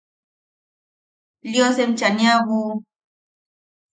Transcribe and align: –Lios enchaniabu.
–Lios 1.49 1.77
enchaniabu. 1.85 2.59